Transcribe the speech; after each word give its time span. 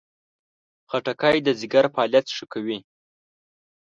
خټکی 0.89 1.37
د 1.43 1.47
ځیګر 1.59 1.85
فعالیت 1.93 2.27
ښه 2.35 2.45
کوي. 2.53 2.79